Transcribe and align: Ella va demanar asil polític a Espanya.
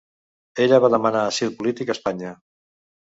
Ella 0.63 0.79
va 0.85 0.89
demanar 0.95 1.21
asil 1.25 1.53
polític 1.59 1.93
a 1.93 1.97
Espanya. 1.99 2.33